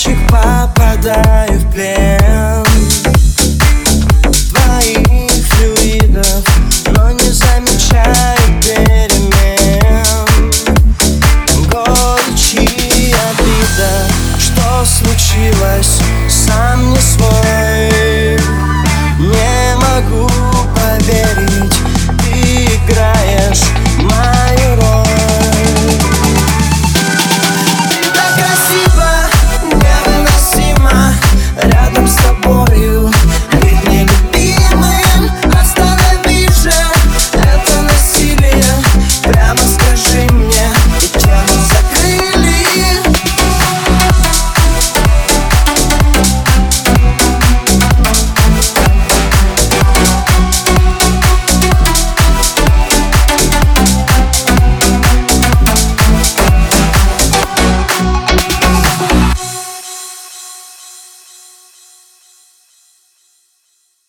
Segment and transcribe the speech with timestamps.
[0.00, 2.09] мальчик, попадаю в плен.
[40.10, 40.39] sing